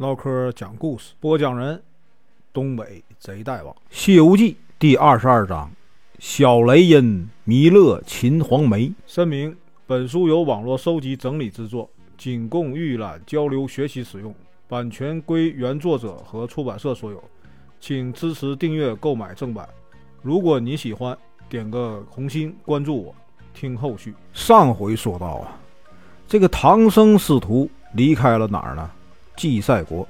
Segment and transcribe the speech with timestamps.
[0.00, 1.82] 唠嗑讲故事，播讲人：
[2.54, 5.70] 东北贼大王，《西游记》第二十二章：
[6.18, 8.90] 小雷音弥勒秦黄梅。
[9.06, 9.54] 声明：
[9.86, 11.86] 本书由网络收集整理制作，
[12.16, 14.34] 仅供预览、交流、学习使用，
[14.66, 17.22] 版权归原作者和出版社所有，
[17.78, 19.68] 请支持订阅、购买正版。
[20.22, 21.14] 如果你喜欢，
[21.46, 23.14] 点个红心，关注我，
[23.52, 24.14] 听后续。
[24.32, 25.60] 上回说到啊，
[26.26, 28.90] 这个唐僧师徒离开了哪儿呢？
[29.40, 30.06] 祭赛国，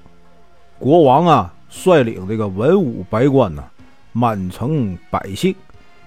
[0.76, 3.62] 国王啊，率领这个文武百官呐，
[4.10, 5.54] 满城百姓，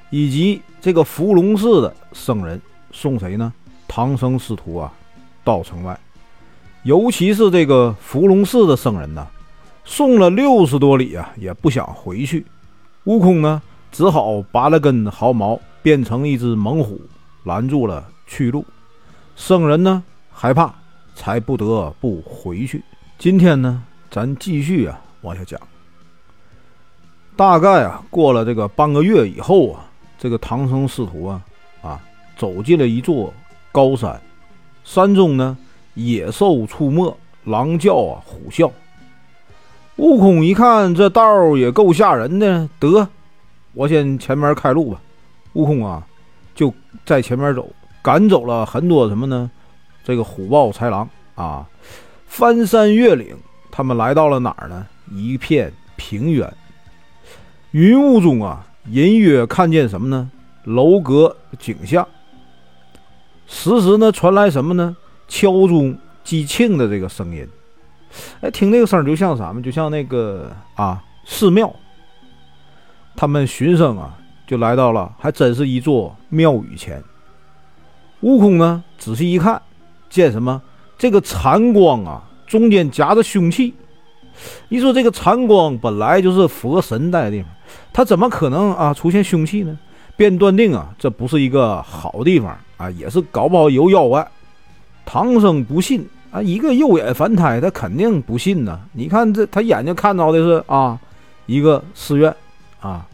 [0.10, 3.54] 以及这个伏龙寺的僧人，送谁呢？
[3.88, 4.92] 唐僧师徒啊，
[5.42, 5.98] 到城外。
[6.84, 9.26] 尤其是这个伏龙寺的僧人呐，
[9.86, 12.46] 送了六十多里啊，也不想回去。
[13.06, 17.00] 悟空呢，只好拔了根毫毛，变成一只猛虎，
[17.46, 18.66] 拦住了去路。
[19.38, 20.76] 僧人呢，害怕，
[21.16, 22.84] 才不得不回去。
[23.24, 25.58] 今天呢，咱继续啊往下讲。
[27.38, 29.86] 大概啊过了这个半个月以后啊，
[30.20, 31.42] 这个唐僧师徒啊
[31.82, 32.02] 啊
[32.36, 33.34] 走进了一座
[33.72, 34.22] 高山，
[34.84, 35.58] 山中呢
[35.94, 38.70] 野兽出没，狼叫啊虎啸。
[39.96, 43.08] 悟空一看这道也够吓人的，得，
[43.72, 45.00] 我先前面开路吧。
[45.54, 46.06] 悟空啊
[46.54, 46.74] 就
[47.06, 47.70] 在前面走，
[48.02, 49.50] 赶走了很多什么呢？
[50.04, 51.66] 这个虎豹豺狼啊。
[52.34, 53.38] 翻山越岭，
[53.70, 54.88] 他们来到了哪儿呢？
[55.12, 56.52] 一片平原，
[57.70, 60.32] 云雾中啊，隐约看见什么呢？
[60.64, 62.08] 楼阁景象。
[63.46, 64.98] 时时呢传来什么呢？
[65.28, 67.48] 敲钟击磬的这个声音。
[68.42, 69.62] 哎，听这个声就像什么？
[69.62, 71.72] 就像那个啊寺庙。
[73.16, 74.18] 他们循声啊，
[74.48, 77.04] 就来到了，还真是一座庙宇前。
[78.22, 79.62] 悟空呢，仔细一看，
[80.10, 80.60] 见什么？
[81.04, 83.74] 这个残光啊，中间夹着凶器。
[84.70, 87.52] 你说这个残光本来就是佛神待的地方，
[87.92, 89.78] 他怎么可能啊出现凶器呢？
[90.16, 94.26] 便断定啊，这不是一个好地方啊，也是搞不好有妖怪。
[95.06, 98.80] 唐僧不信啊，一个右眼凡胎，他肯定不信呢。
[98.94, 100.98] 你看这，他眼睛看到的是啊，
[101.48, 102.34] 一个寺院
[102.80, 103.06] 啊，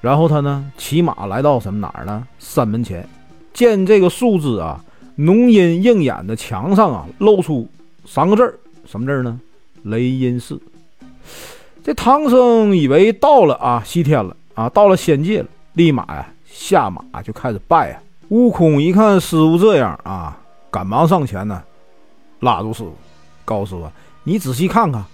[0.00, 2.26] 然后他呢骑马来到什么哪儿呢？
[2.40, 3.08] 山门前，
[3.54, 4.84] 见这个树枝啊。
[5.20, 7.68] 浓阴映眼的墙上啊，露出
[8.06, 8.54] 三个字儿，
[8.86, 9.40] 什么字儿呢？
[9.82, 10.60] 雷音寺。
[11.82, 18.00] 这唐僧以为到了啊，西天了啊，到了仙界了，立马呀下马就开始拜啊。
[18.28, 20.38] 悟空一看师傅这样啊，
[20.70, 21.64] 赶忙上前呢，
[22.38, 22.94] 拉住师傅，
[23.44, 23.90] 告诉师傅
[24.22, 25.04] ：“你仔细看看。”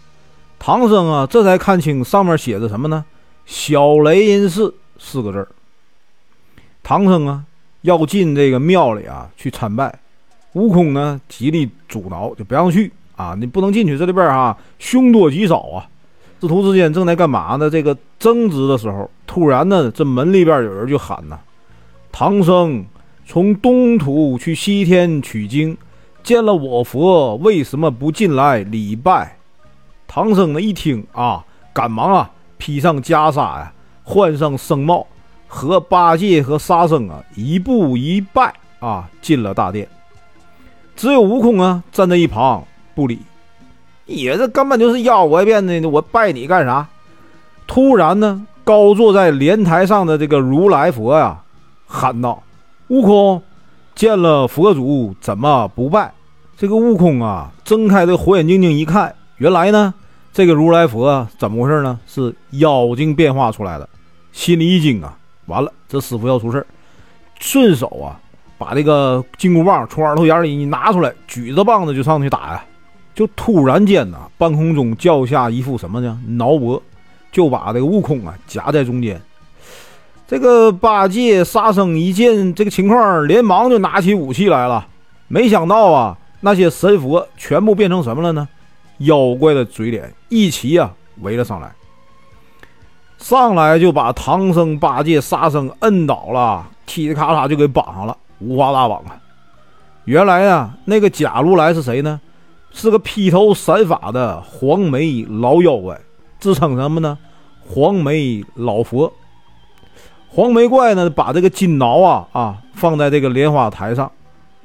[0.60, 3.06] 唐僧啊，这才看清上面写着什么呢
[3.47, 5.48] ？“小雷音寺”四个字儿。
[6.82, 7.44] 唐僧啊。
[7.84, 9.94] 要进这个庙里啊，去参拜。
[10.54, 13.36] 悟空呢，极力阻挠，就不让去啊！
[13.38, 15.86] 你不能进去，这里边啊，凶多吉少啊！
[16.40, 17.68] 师徒之间正在干嘛呢？
[17.68, 21.38] 这个争执的时候，突然呢，这门里边有人就喊呐
[22.10, 22.84] ：“唐僧
[23.26, 25.76] 从东土去西天取经，
[26.22, 29.36] 见了我佛，为什么不进来礼拜？”
[30.08, 33.72] 唐僧呢一听啊，赶忙啊，披上袈裟呀，
[34.04, 35.06] 换上僧帽。
[35.54, 39.88] 和八戒和沙僧啊，一步一拜啊，进了大殿。
[40.97, 43.20] 只有悟空啊，站在一旁不理。
[44.04, 46.88] 也这根本就是妖怪变的，我拜你干啥？
[47.69, 51.41] 突然呢，高坐在莲台上的这个如来佛呀，
[51.87, 52.43] 喊道
[52.88, 53.41] ：“悟空，
[53.94, 56.12] 见了佛祖怎么不拜？”
[56.59, 59.94] 这个悟空啊，睁开这火眼金睛一看，原来呢，
[60.32, 62.00] 这个如来佛怎么回事呢？
[62.09, 63.88] 是妖精变化出来的，
[64.32, 65.16] 心里一惊啊。
[65.47, 66.66] 完了，这师傅要出事儿，
[67.38, 68.21] 顺手啊，
[68.56, 72.65] 把这个金箍棒从耳朵眼里一拿出来，举着棒子就上去打呀。
[73.15, 76.21] 就突然间呐，半空中叫下一副什么呢？
[76.27, 76.82] 挠脖，
[77.31, 79.21] 就把这个悟空啊夹在中间。
[80.27, 84.87] 这个八戒、沙僧一见这个情况，连忙就拿起武器来了。
[85.28, 88.49] 没想到啊，那些神佛全部变成什么了呢？
[88.99, 91.70] 妖怪的嘴脸，一齐啊围了上来。
[93.25, 99.19] 上来就把唐僧、八戒、沙僧摁倒了，噼里咔嚓就给绑上了，五花大绑啊！
[100.05, 102.21] 原来啊，那个假如来是谁呢？
[102.71, 105.99] 是个披头散发的黄眉老妖怪，
[106.38, 107.17] 自称什么呢？
[107.67, 109.11] 黄眉老佛。
[110.29, 114.12] 黄眉怪呢，把这个金挠啊啊放在这个莲花台上，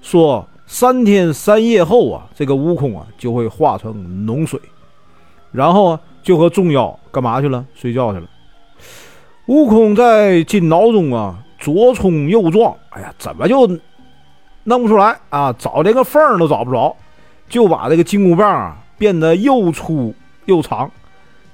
[0.01, 3.93] 说三天三夜后啊，这个悟空啊就会化成
[4.27, 4.59] 脓水，
[5.53, 7.65] 然后啊就和众妖干嘛去了？
[7.73, 8.27] 睡觉去了。
[9.49, 13.67] 悟空在金牢中啊，左冲右撞，哎呀，怎么就
[14.65, 15.51] 弄不出来啊？
[15.57, 16.95] 找连个缝都找不着，
[17.49, 20.13] 就把这个金箍棒啊变得又粗
[20.45, 20.91] 又长，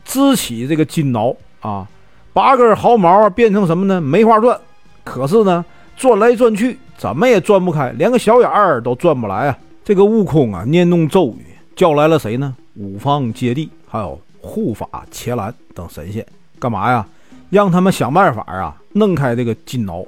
[0.03, 1.87] 支起这个金挠啊，
[2.33, 4.01] 八根毫毛变成什么呢？
[4.01, 4.59] 梅花钻。
[5.05, 5.63] 可是呢，
[5.95, 9.57] 转来转去怎么也转不开，连个小眼儿都转不来啊！
[9.85, 11.45] 这个悟空啊，念动咒语，
[11.77, 12.53] 叫来了谁呢？
[12.73, 16.25] 五方揭谛，还有护法伽蓝等神仙，
[16.59, 17.07] 干嘛呀？
[17.49, 20.05] 让他们想办法啊，弄开这个金挠。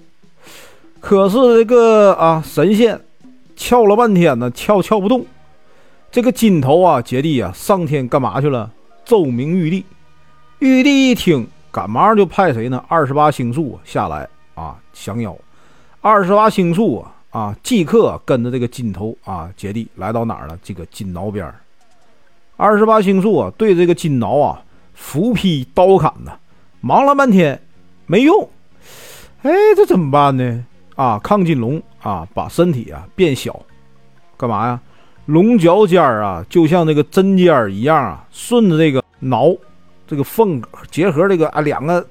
[1.00, 3.00] 可是这个啊，神仙
[3.56, 5.26] 撬了半天呢，撬撬不动。
[6.12, 8.72] 这个金头啊，姐弟啊，上天干嘛去了？
[9.06, 9.86] 奏明玉帝。
[10.60, 12.84] 玉帝一听，赶忙就派谁呢？
[12.88, 15.36] 二十八星宿下来啊，降妖。
[16.02, 20.58] 二十八星宿啊，啊，即刻跟着这个金头啊，姐弟来到哪儿了？
[20.64, 21.54] 这个金挠边
[22.56, 24.62] 二十八星宿啊，对这个金挠啊，
[24.96, 26.40] 斧劈刀砍的，
[26.82, 27.62] 忙了半天
[28.06, 28.50] 没用。
[29.44, 30.66] 哎，这怎么办呢？
[30.96, 33.60] 啊，亢金龙啊，把身体啊变小，
[34.36, 34.80] 干嘛呀？
[35.26, 39.56] 龙角尖儿啊，就像那个针尖儿一样啊，顺着这个挠，
[40.08, 42.06] 这个缝结合这个啊两个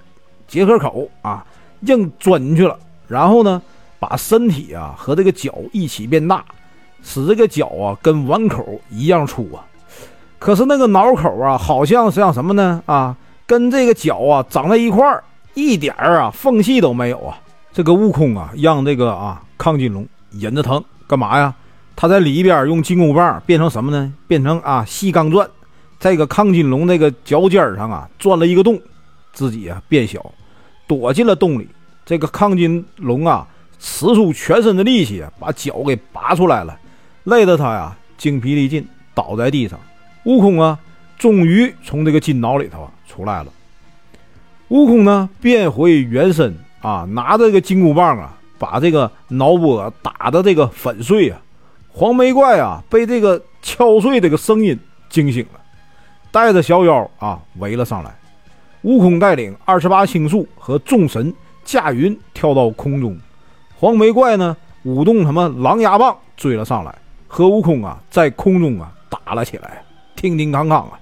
[0.47, 1.45] 结合口啊，
[1.81, 2.79] 硬钻进去了。
[3.09, 3.61] 然后呢，
[3.99, 6.45] 把身体啊和这个脚一起变大，
[7.03, 9.65] 使这个脚啊跟碗口一样粗啊。
[10.39, 12.83] 可是那个挠口啊，好像像什么呢？
[12.87, 13.17] 啊，
[13.47, 15.23] 跟这个脚啊长在一块儿，
[15.55, 17.39] 一点儿啊缝隙都没有啊。
[17.73, 21.55] 这个悟空啊，让这个啊亢金龙忍着疼干嘛呀？
[21.95, 24.13] 他在里边用金箍棒变成什么呢？
[24.27, 25.49] 变成啊细钢钻，
[25.99, 28.81] 在这个亢金龙那个脚尖上啊钻了一个洞，
[29.33, 30.33] 自己啊变小，
[30.87, 31.69] 躲进了洞里。
[32.05, 33.47] 这个亢金龙啊
[33.79, 36.79] 使出全身的力气，把脚给拔出来了，
[37.25, 39.79] 累得他呀精疲力尽，倒在地上。
[40.25, 40.79] 悟空啊，
[41.19, 43.53] 终于从这个金脑里头出来了。
[44.69, 51.41] 悟空呢变回原身啊，拿着这个金箍棒啊，把这个脑波打的这个粉碎啊。
[51.89, 55.61] 黄眉怪啊，被这个敲碎这个声音惊醒了，
[56.31, 58.15] 带着小妖啊围了上来。
[58.83, 61.33] 悟空带领二十八星宿和众神
[61.65, 63.17] 驾云跳到空中，
[63.79, 66.95] 黄眉怪呢舞动什么狼牙棒追了上来，
[67.27, 69.83] 和悟空啊在空中啊打了起来，
[70.15, 70.99] 叮叮当当啊。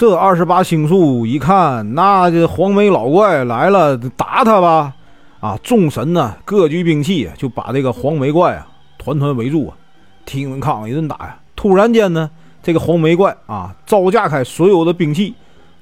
[0.00, 4.94] 这二十八星宿一看，那这黄眉老怪来了，打他吧！
[5.40, 8.66] 啊，众神呢各举兵器，就把这个黄眉怪啊
[8.96, 9.76] 团团围住啊。
[10.24, 11.38] 听康一顿打呀！
[11.54, 12.30] 突然间呢，
[12.62, 15.34] 这个黄眉怪啊，招架开所有的兵器，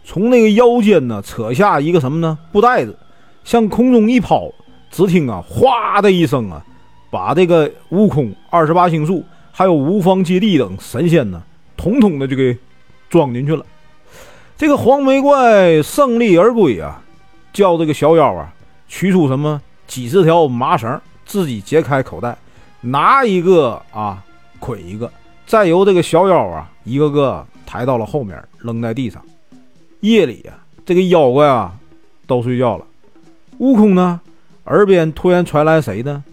[0.02, 2.36] 从那个腰间呢扯下一个什么呢？
[2.50, 2.98] 布袋子，
[3.44, 4.50] 向空中一抛，
[4.90, 6.60] 只听啊，哗的一声啊，
[7.08, 11.40] 把这个悟空、二十八星宿还有无方揭谛等神仙呢，
[11.76, 12.58] 统统的就给
[13.08, 13.64] 装进去了。
[14.58, 17.00] 这个黄眉怪胜利而归啊，
[17.52, 18.52] 叫这个小妖啊，
[18.88, 22.36] 取出什么几十条麻绳，自己解开口袋，
[22.82, 24.22] 拿一个啊。
[24.60, 25.08] 捆一个，
[25.46, 29.22] 再由这个小妖啊，一个个抬到了后面，扔在地上。
[30.00, 31.72] 夜里啊，这个妖怪啊
[32.26, 32.84] 都睡觉了。
[33.58, 34.20] 悟空呢，
[34.64, 36.24] 耳边突然传来谁呢？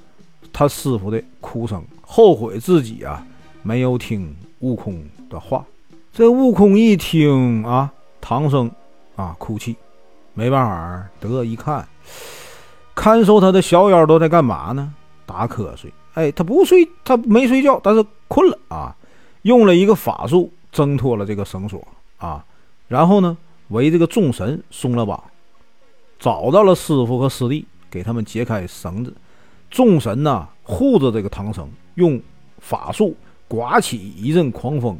[0.51, 3.23] 他师傅的哭声，后悔自己啊
[3.61, 4.99] 没有听悟空
[5.29, 5.63] 的话。
[6.11, 7.93] 这悟空一听啊，
[8.27, 8.71] 唐僧
[9.15, 9.75] 啊哭泣，
[10.33, 11.87] 没办法，得一看，
[12.95, 14.91] 看守他的小妖都在干嘛呢？
[15.27, 15.93] 打瞌睡。
[16.15, 18.95] 哎，他不睡，他没睡觉，但是困了啊。
[19.43, 21.87] 用了一个法术挣脱了这个绳索
[22.17, 22.43] 啊，
[22.87, 23.37] 然后呢，
[23.67, 25.23] 为这个众神松了绑，
[26.17, 29.13] 找到了师傅和师弟，给他们解开绳子。
[29.69, 32.19] 众神呢护着这个唐僧，用
[32.57, 33.15] 法术
[33.47, 34.97] 刮起一阵狂风，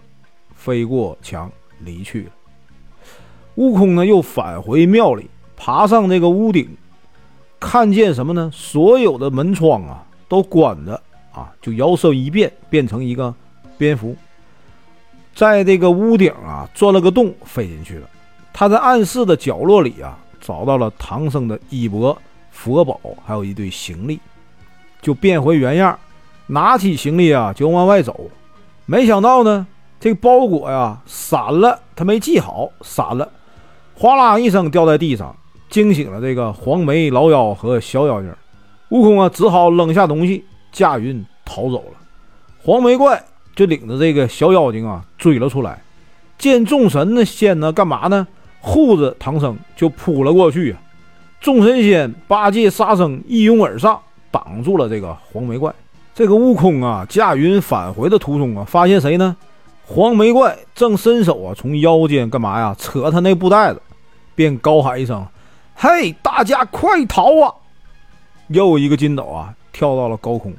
[0.54, 2.32] 飞过墙离去了。
[3.56, 6.78] 悟空呢又返回庙里，爬上这个屋顶，
[7.60, 8.50] 看见什么呢？
[8.54, 11.02] 所有的门窗啊都关着。
[11.32, 13.36] 啊，就摇身一变，变成一个
[13.78, 14.16] 蝙蝠，
[15.34, 18.08] 在这个屋顶啊钻了个洞，飞进去了。
[18.54, 22.18] 他在暗室的角落里啊，找到了唐僧的衣钵、
[22.52, 24.18] 佛宝，还有一堆行李，
[25.02, 26.00] 就变回原样，
[26.48, 28.32] 拿起行李啊就往外走。
[28.86, 29.68] 没想到呢，
[30.00, 33.30] 这个包裹呀散了，他没系好，散了，
[33.98, 35.36] 哗啦一声掉在地上，
[35.70, 38.32] 惊醒了这个黄眉老妖和小妖精。
[38.90, 40.44] 悟空啊，只好扔下东西。
[40.72, 41.98] 驾云逃走了，
[42.62, 43.24] 黄眉怪
[43.56, 45.82] 就领着这个小妖精啊追了出来，
[46.38, 48.28] 见众神呢仙呢干嘛呢？
[48.60, 50.82] 护着唐僧就扑了过去啊！
[51.40, 53.98] 众神仙八戒、沙僧一拥而上，
[54.30, 55.74] 挡住了这个黄眉怪。
[56.14, 59.34] 这个悟空啊驾云返回的途中啊，发现谁呢？
[59.88, 62.76] 黄眉怪正伸手啊从腰间干嘛呀？
[62.78, 63.82] 扯他那布袋子，
[64.34, 65.26] 便高喊一声
[65.76, 67.54] ：“嘿，大家快逃啊！”
[68.50, 70.54] 又一个筋斗啊跳到了高空。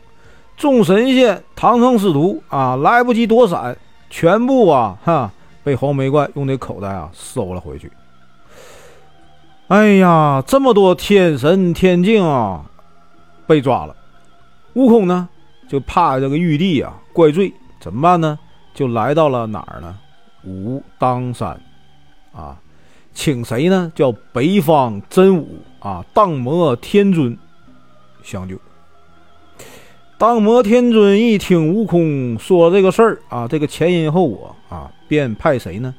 [0.56, 3.76] 众神仙、唐僧师徒啊，来不及躲闪，
[4.09, 5.30] 全部啊哈
[5.64, 7.90] 被黄眉怪用那口袋啊收了回去。
[9.68, 12.64] 哎呀，这么多天神天境啊，
[13.47, 13.97] 被抓了。
[14.75, 15.28] 悟空呢，
[15.68, 18.38] 就怕这个玉帝啊怪罪，怎么办呢？
[18.76, 19.99] 就来到了哪儿呢？
[20.45, 21.59] 武当山，
[22.30, 22.61] 啊，
[23.14, 23.90] 请谁呢？
[23.95, 25.49] 叫北方真武
[25.80, 27.37] 啊，荡魔天尊
[28.23, 28.54] 相救。
[30.18, 35.95] 荡魔天尊一听悟空说这个事儿啊，这个前因后果啊，便派谁呢？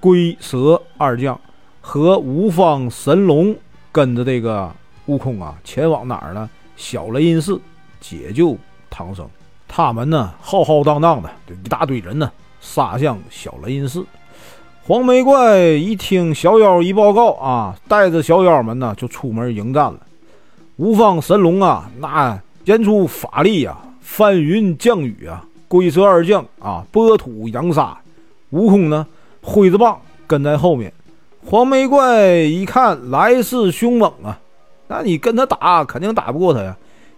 [0.00, 1.38] 龟蛇二将。
[1.82, 3.54] 和五方神龙
[3.92, 6.48] 跟着这个悟空啊，前往哪儿呢？
[6.76, 7.60] 小雷音寺
[8.00, 8.56] 解救
[8.88, 9.28] 唐僧。
[9.68, 12.30] 他们呢，浩浩荡荡的这，一大堆人呢，
[12.60, 14.04] 杀向小雷音寺。
[14.86, 19.98] 黄眉怪一听小妖一报告啊，带着小妖们呢，就出门迎战了。
[20.76, 27.98] 五方神龙啊，那言出法力啊，翻云降雨啊，龟蛇二将啊，拨土扬沙。
[28.50, 29.06] 悟空呢，
[29.42, 30.92] 挥着棒跟在后面。
[31.44, 34.38] 黄眉怪一看来势凶猛啊，
[34.86, 36.76] 那你跟他打肯定打不过他呀。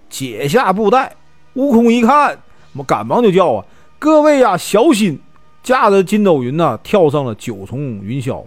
[0.09, 1.15] 解下布袋，
[1.59, 2.39] 悟空一看，
[2.77, 3.65] 我赶忙就叫啊
[3.99, 5.19] ：“各位呀，小心！”
[5.61, 8.45] 驾着筋斗云呐，跳上了九重云霄。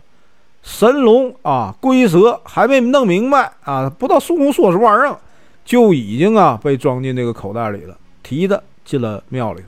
[0.64, 5.20] 神龙啊，龟蛇还没弄明白啊，不知道孙悟空说什么玩意儿，
[5.66, 9.68] 就已经啊被装进这个口袋里了，提着进了庙里头。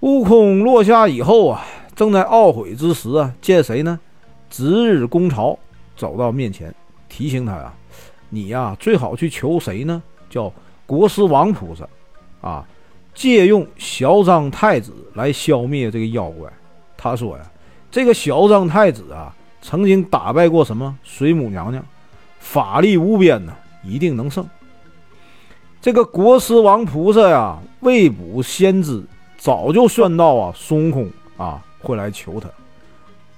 [0.00, 1.64] 悟空落下以后啊，
[1.94, 3.98] 正在懊悔之时啊，见谁呢？
[4.50, 5.58] 值日公朝
[5.96, 6.72] 走到面前，
[7.08, 7.72] 提醒他呀
[8.28, 10.02] ：“你呀，最好去求谁呢？
[10.28, 10.52] 叫
[10.84, 11.88] 国师王菩萨，
[12.46, 12.64] 啊，
[13.12, 16.48] 借用小张太子来消灭这个妖怪。”
[16.96, 17.42] 他说呀
[17.90, 21.84] ：“这个小张太子啊，曾经打败过什么水母娘娘，
[22.38, 24.46] 法力无边呢，一定能胜。”
[25.82, 29.02] 这个国师王菩萨呀，未卜先知，
[29.36, 32.48] 早就算到啊，孙悟空啊会来求他。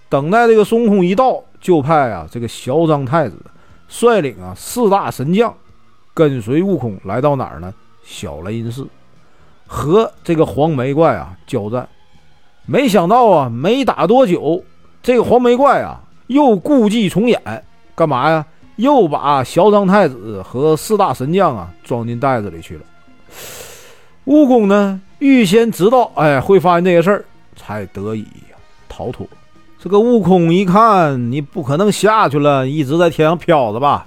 [0.09, 3.37] 等待这个孙悟空一到，就派啊这个小张太子
[3.89, 5.55] 率领啊四大神将，
[6.15, 7.75] 跟随悟空来到哪儿呢？
[8.05, 8.89] 小雷音寺，
[9.69, 11.87] 和这个黄眉怪啊交战。
[12.67, 14.65] 没想到啊，没打多久，
[15.03, 17.41] 这个黄眉怪啊又故伎重演，
[17.95, 18.45] 干嘛呀？
[18.77, 22.83] 又把小张太子和四大神将啊装进袋子里去了。
[24.25, 27.25] 悟空呢，预先知道哎会发生这些事儿，
[27.57, 28.25] 才得以
[28.89, 29.27] 逃脱。
[29.81, 34.07] 这个悟空一看，你不可能下去了，一直在天上飘着吧？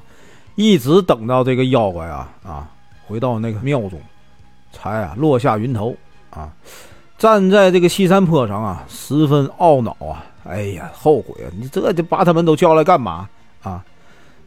[0.56, 2.70] 一直等到这个妖怪啊啊
[3.08, 4.00] 回到那个庙中，
[4.72, 5.96] 才啊落下云头
[6.30, 6.50] 啊，
[7.18, 10.26] 站在这个西山坡上啊，十分懊恼啊！
[10.44, 11.48] 哎呀，后悔啊！
[11.60, 13.30] 你这就把他们都叫来干嘛
[13.62, 13.84] 啊？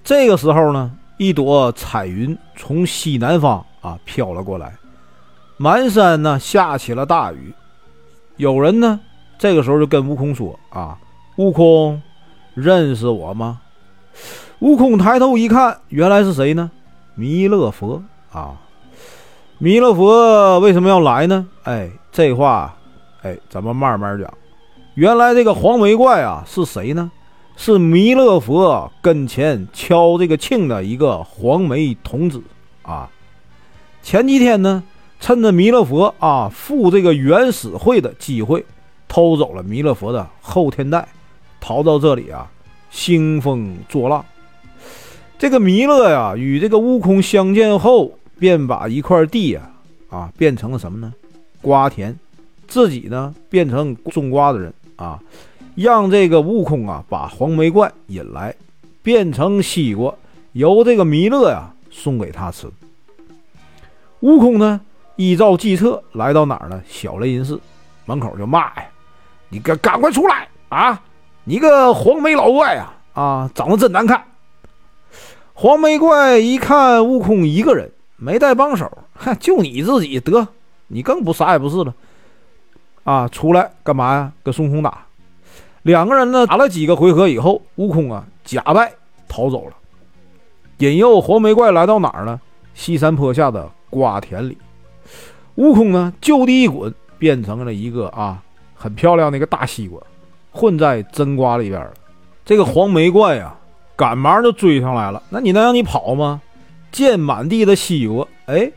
[0.02, 4.74] 这个时候呢，一朵彩云从西南方啊飘了过来，
[5.56, 7.54] 满山呢下起了大雨。
[8.36, 8.98] 有人呢，
[9.38, 10.98] 这个时候就跟悟空说啊。
[11.36, 12.00] 悟空，
[12.54, 13.60] 认识我吗？
[14.60, 16.70] 悟空抬头一看，原来是谁呢？
[17.14, 18.02] 弥勒佛
[18.32, 18.56] 啊！
[19.64, 21.46] 弥勒佛为什么要来呢？
[21.62, 22.76] 哎，这话，
[23.22, 24.30] 哎，咱们慢慢讲。
[24.92, 27.10] 原来这个黄眉怪啊，是谁呢？
[27.56, 32.42] 是弥勒佛跟前敲这个磬的一个黄眉童子
[32.82, 33.08] 啊。
[34.02, 34.82] 前几天呢，
[35.18, 38.62] 趁着弥勒佛啊赴这个原始会的机会，
[39.08, 41.08] 偷走了弥勒佛的后天袋。
[41.58, 42.46] 逃到这里啊，
[42.90, 44.22] 兴风作浪。
[45.38, 48.12] 这个弥勒呀，与这个悟空相见后，
[48.44, 49.62] 便把一块地呀，
[50.10, 51.10] 啊，变成了什么呢？
[51.62, 52.14] 瓜田。
[52.68, 55.18] 自己呢，变成种瓜的人啊，
[55.74, 58.54] 让这个悟空啊，把黄眉怪引来，
[59.02, 60.14] 变成西瓜，
[60.52, 62.68] 由这个弥勒呀送给他吃。
[64.20, 64.78] 悟空呢，
[65.16, 66.82] 依照计策来到哪儿呢？
[66.86, 67.58] 小雷音寺
[68.04, 68.84] 门口就骂呀
[69.48, 71.02] ：“你赶赶快出来啊！”
[71.44, 74.22] 你个黄眉老怪啊啊，长得真难看！
[75.54, 80.46] 黄眉怪一看悟空一个人没带帮手，哼，就你自己得，
[80.86, 81.94] 你更不啥也不是了
[83.02, 83.28] 啊！
[83.28, 84.32] 出来干嘛呀？
[84.42, 85.06] 跟孙悟空打。
[85.82, 88.92] 两个人呢打了几个回合以后，悟空啊假败
[89.28, 89.74] 逃走了，
[90.78, 92.40] 引诱黄眉怪来到哪儿呢？
[92.74, 94.56] 西山坡下的瓜田里。
[95.56, 98.42] 悟空呢就地一滚，变成了一个啊
[98.74, 100.00] 很漂亮的一个大西瓜。
[100.50, 101.92] 混在真瓜里边了，
[102.44, 103.54] 这个黄眉怪呀，
[103.96, 105.22] 赶忙就追上来了。
[105.28, 106.40] 那你能让你跑吗？
[106.94, 108.70] 见满地的西瓜，哎，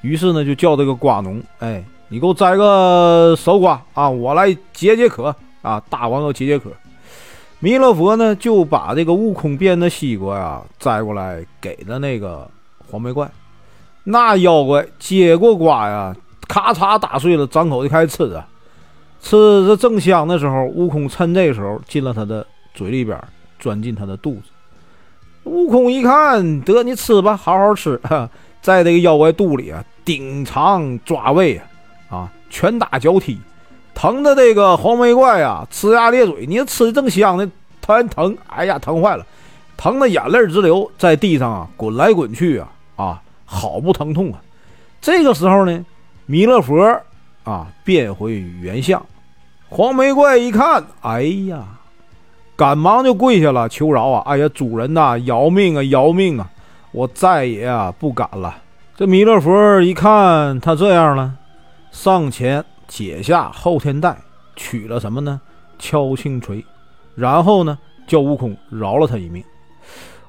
[0.00, 5.78] 于是呢就叫这个瓜农，哎，你给我摘个熟瓜啊，我来解解渴啊。
[5.90, 6.70] 大王要解解渴。
[7.58, 12.50] 弥勒佛呢就把这个悟空变的西瓜呀摘过来给了那个
[12.90, 13.30] 黄眉怪。
[14.04, 16.16] 那妖怪接过瓜呀，
[16.48, 18.48] 咔嚓打碎了，张口就开始吃啊。
[19.20, 23.22] 吃着正香的时候，悟空趁这时候进了他的嘴里边，
[23.58, 24.44] 钻进他的肚子。
[25.48, 28.00] 悟空一看，得你吃吧，好好吃，
[28.60, 31.60] 在这个妖怪肚里啊，顶肠抓胃
[32.10, 33.38] 啊，拳打脚踢，
[33.94, 36.46] 疼的这个黄眉怪啊，呲牙咧嘴。
[36.46, 37.50] 你吃的正香呢，
[37.80, 39.26] 突然疼，哎呀，疼坏了，
[39.76, 44.40] 疼的眼泪直流，在地上啊滚来滚去啊，啊，好不疼痛啊。
[45.00, 45.84] 这个时候呢，
[46.26, 47.00] 弥勒佛
[47.44, 49.04] 啊变回原相，
[49.68, 51.64] 黄眉怪一看，哎呀，
[52.58, 54.22] 赶忙就跪下了求饶啊！
[54.26, 56.50] 哎呀，主人呐，饶命啊，饶命啊！
[56.90, 58.52] 我再也不敢了。
[58.96, 61.34] 这弥勒佛一看他这样了，
[61.92, 64.16] 上前解下后天带，
[64.56, 65.40] 取了什么呢？
[65.78, 66.64] 敲磬锤，
[67.14, 69.44] 然后呢叫悟空饶了他一命。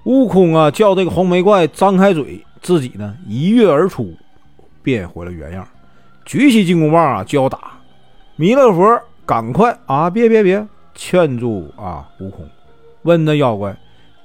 [0.03, 4.15] 悟空啊叫这个红眉怪张开嘴，自己呢一跃而出。
[4.83, 5.67] 变回了原样，
[6.25, 7.59] 举起金箍棒啊就要打
[8.35, 10.63] 弥勒佛，赶快啊别别别，
[11.01, 12.45] 劝住啊悟空，
[13.03, 13.73] 问那妖怪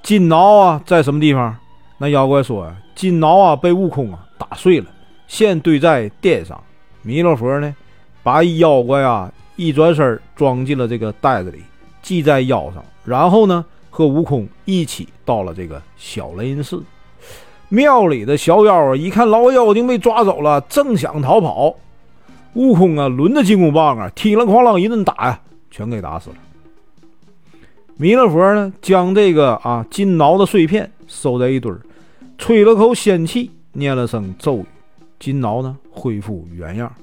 [0.03, 1.55] 金挠啊在什么地方？
[1.97, 4.87] 那妖怪说金挠啊被悟空啊打碎了，
[5.25, 6.61] 现堆在殿上。
[7.01, 7.73] 弥勒佛呢
[8.21, 11.63] 把妖怪啊一转身装进了这个袋子里，
[12.01, 16.83] 系在腰上，然后呢和悟空一起到了这个小雷音寺。
[17.69, 21.73] 庙里的小妖啊，一看老妖精被抓走了，正想逃跑，
[22.55, 25.39] 悟空啊，抡着金箍棒啊，踢了哐啷一顿打呀，
[25.71, 26.35] 全给打死了。
[27.97, 31.79] 弥勒佛呢，将这个啊金挠的碎片收在一堆儿，
[32.37, 34.65] 吹了口仙气，念了声咒语，
[35.17, 36.93] 金挠呢恢复原样。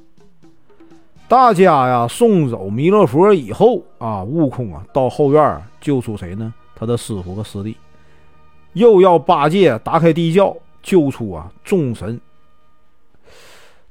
[1.28, 6.52] 大家呀送走弥勒佛以后啊，悟空啊到后院救出谁呢？
[6.74, 7.74] 他的师傅和师弟。
[8.74, 12.20] 又要八戒打开地窖救出啊众神，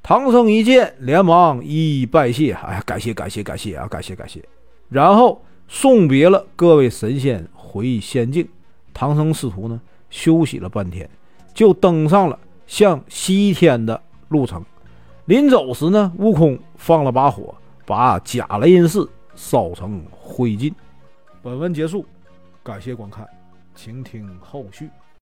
[0.04, 4.40] 唐僧一见，连忙一一拜谢，哎呀，感谢感谢感谢啊，感谢感谢。
[4.88, 5.40] 然后
[5.74, 8.46] 送别了各位神仙回仙境，
[8.92, 11.08] 唐僧师徒呢休息了半天，
[11.54, 14.62] 就登上了向西天的路程。
[15.24, 17.54] 临走时呢，悟空放了把火，
[17.86, 20.74] 把假雷音寺烧成灰烬。
[21.40, 22.04] 本文结束，
[22.62, 23.26] 感谢观看。
[23.74, 24.90] 请听后续。